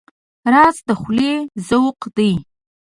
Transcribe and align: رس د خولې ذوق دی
رس 0.53 0.77
د 0.87 0.89
خولې 0.99 1.33
ذوق 1.67 1.99
دی 2.15 2.31